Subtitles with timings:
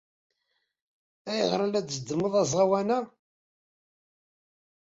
[1.29, 2.99] Ayɣer ay la d-tzeddmeḍ aẓawan-a?